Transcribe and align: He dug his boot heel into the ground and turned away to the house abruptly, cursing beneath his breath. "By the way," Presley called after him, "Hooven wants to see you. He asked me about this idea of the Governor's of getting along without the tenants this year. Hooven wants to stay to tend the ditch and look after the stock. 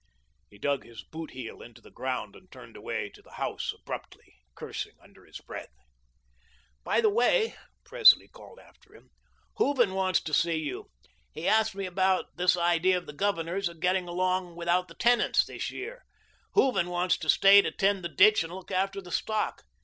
He 0.49 0.57
dug 0.57 0.83
his 0.83 1.03
boot 1.03 1.29
heel 1.29 1.61
into 1.61 1.79
the 1.79 1.91
ground 1.91 2.35
and 2.35 2.51
turned 2.51 2.75
away 2.75 3.07
to 3.11 3.21
the 3.21 3.33
house 3.33 3.71
abruptly, 3.71 4.33
cursing 4.55 4.93
beneath 4.99 5.27
his 5.27 5.41
breath. 5.41 5.69
"By 6.83 7.01
the 7.01 7.09
way," 7.11 7.55
Presley 7.83 8.27
called 8.27 8.57
after 8.57 8.95
him, 8.95 9.11
"Hooven 9.57 9.93
wants 9.93 10.19
to 10.21 10.33
see 10.33 10.55
you. 10.57 10.89
He 11.31 11.47
asked 11.47 11.75
me 11.75 11.85
about 11.85 12.35
this 12.35 12.57
idea 12.57 12.97
of 12.97 13.05
the 13.05 13.13
Governor's 13.13 13.69
of 13.69 13.79
getting 13.79 14.07
along 14.07 14.55
without 14.55 14.87
the 14.87 14.95
tenants 14.95 15.45
this 15.45 15.69
year. 15.69 16.03
Hooven 16.55 16.89
wants 16.89 17.15
to 17.19 17.29
stay 17.29 17.61
to 17.61 17.69
tend 17.69 18.03
the 18.03 18.09
ditch 18.09 18.43
and 18.43 18.51
look 18.51 18.71
after 18.71 19.01
the 19.03 19.11
stock. 19.11 19.65